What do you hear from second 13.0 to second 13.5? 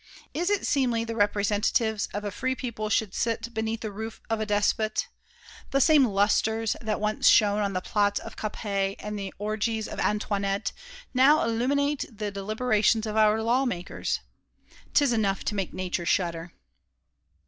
of our